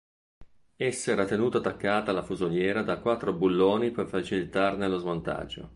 [0.77, 5.69] Essa era tenuta attaccata alla fusoliera da quattro bulloni per facilitarne lo smontaggio.